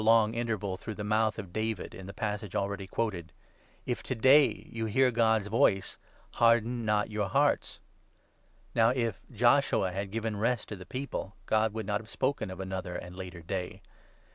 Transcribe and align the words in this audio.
435 0.01 0.19
long 0.19 0.33
interval 0.33 0.77
through 0.77 0.95
the 0.95 1.03
mouth 1.03 1.37
of 1.37 1.53
David, 1.53 1.93
in 1.93 2.07
the 2.07 2.11
passage 2.11 2.55
already 2.55 2.87
quoted 2.87 3.31
—'If 3.85 4.01
to 4.01 4.15
day 4.15 4.67
you 4.71 4.87
hear 4.87 5.11
God's 5.11 5.45
voice 5.45 5.99
Harden 6.31 6.83
not 6.85 7.11
your 7.11 7.29
hearts.' 7.29 7.79
Now 8.73 8.89
if 8.89 9.21
Joshua 9.31 9.91
had 9.91 10.09
given' 10.09 10.37
Rest' 10.37 10.69
to 10.69 10.75
the 10.75 10.87
people, 10.87 11.35
God 11.45 11.75
would 11.75 11.85
8 11.85 11.85
not 11.85 12.01
have 12.01 12.09
spoken 12.09 12.49
of 12.49 12.59
another 12.59 12.95
and 12.95 13.15
later 13.15 13.43
day. 13.43 13.83